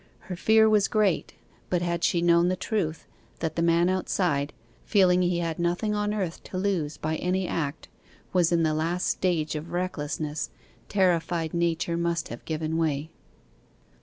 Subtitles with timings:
[0.31, 1.35] Her fear was great;
[1.69, 3.05] but had she known the truth
[3.37, 4.51] that the man outside,
[4.83, 7.87] feeling he had nothing on earth to lose by any act,
[8.33, 10.49] was in the last stage of recklessness,
[10.89, 13.11] terrified nature must have given way.